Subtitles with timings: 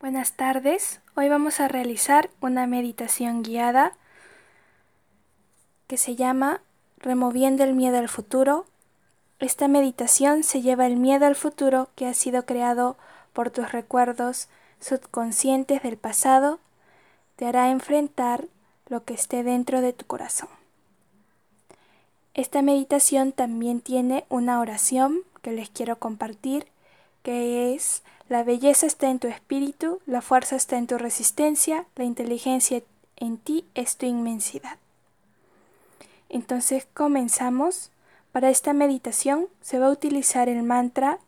[0.00, 3.92] Buenas tardes, hoy vamos a realizar una meditación guiada
[5.86, 6.60] que se llama
[6.98, 8.66] Removiendo el miedo al futuro.
[9.38, 12.96] Esta meditación se lleva el miedo al futuro que ha sido creado
[13.32, 14.48] por tus recuerdos
[14.80, 16.58] subconscientes del pasado,
[17.36, 18.44] te hará enfrentar
[18.88, 20.48] lo que esté dentro de tu corazón.
[22.34, 26.66] Esta meditación también tiene una oración que les quiero compartir,
[27.22, 32.04] que es la belleza está en tu espíritu, la fuerza está en tu resistencia, la
[32.04, 32.82] inteligencia
[33.16, 34.78] en ti es tu inmensidad.
[36.28, 37.90] Entonces comenzamos.
[38.32, 41.20] Para esta meditación se va a utilizar el mantra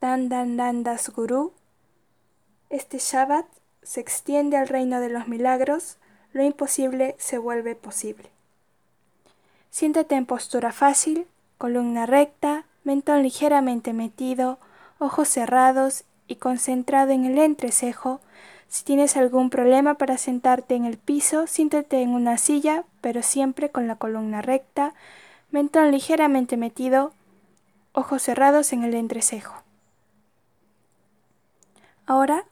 [0.00, 1.52] Dan Dan Dan Das Guru.
[2.68, 3.46] Este Shabbat
[3.84, 5.98] se extiende al reino de los milagros,
[6.32, 8.28] lo imposible se vuelve posible.
[9.70, 11.28] Siéntate en postura fácil,
[11.58, 14.58] columna recta, mentón ligeramente metido,
[14.98, 18.20] ojos cerrados y concentrado en el entrecejo.
[18.68, 23.70] Si tienes algún problema para sentarte en el piso, siéntate en una silla, pero siempre
[23.70, 24.94] con la columna recta,
[25.50, 27.12] mentón ligeramente metido,
[27.92, 29.62] ojos cerrados en el entrecejo.
[32.06, 32.44] Ahora,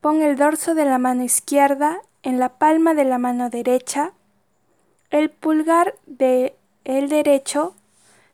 [0.00, 4.12] pon el dorso de la mano izquierda en la palma de la mano derecha,
[5.10, 7.74] el pulgar de el derecho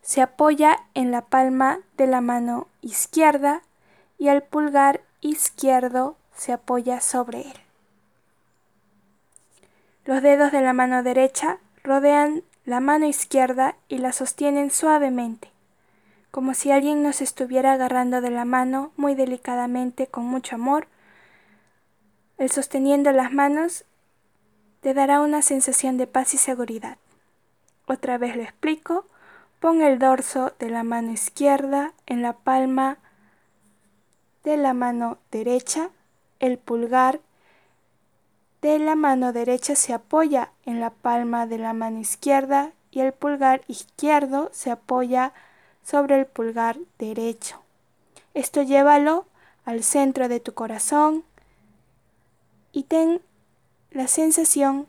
[0.07, 3.63] se apoya en la palma de la mano izquierda
[4.19, 7.59] y el pulgar izquierdo se apoya sobre él.
[10.05, 15.51] Los dedos de la mano derecha rodean la mano izquierda y la sostienen suavemente,
[16.31, 20.87] como si alguien nos estuviera agarrando de la mano muy delicadamente con mucho amor.
[22.39, 23.85] El sosteniendo las manos
[24.83, 26.97] te dará una sensación de paz y seguridad.
[27.89, 29.05] Otra vez lo explico.
[29.61, 32.99] Pon el dorso de la mano izquierda en la palma
[34.45, 35.91] de la mano derecha.
[36.39, 37.21] El pulgar
[38.61, 43.13] de la mano derecha se apoya en la palma de la mano izquierda y el
[43.13, 45.33] pulgar izquierdo se apoya
[45.83, 47.63] sobre el pulgar derecho.
[48.35, 49.25] Esto llévalo
[49.65, 51.25] al centro de tu corazón
[52.73, 53.23] y ten
[53.91, 54.87] la sensación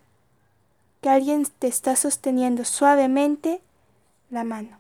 [1.02, 3.62] que alguien te está sosteniendo suavemente
[4.30, 4.80] la mano.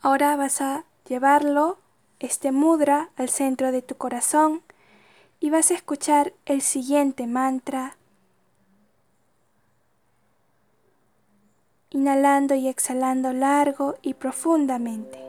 [0.00, 1.78] Ahora vas a llevarlo,
[2.20, 4.62] este mudra, al centro de tu corazón
[5.40, 7.96] y vas a escuchar el siguiente mantra.
[11.90, 15.27] Inhalando y exhalando largo y profundamente.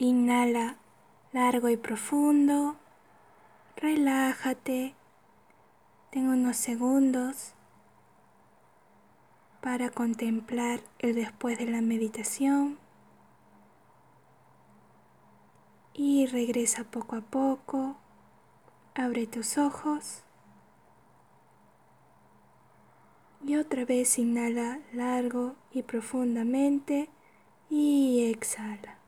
[0.00, 0.76] Inhala
[1.34, 2.76] largo y profundo.
[3.76, 4.94] Relájate.
[6.10, 7.52] Tengo unos segundos
[9.60, 12.78] para contemplar el después de la meditación.
[15.94, 17.94] Y regresa poco a poco.
[18.96, 20.24] Abre tus ojos.
[23.44, 27.08] Y otra vez inhala largo y profundamente
[27.68, 28.99] y exhala.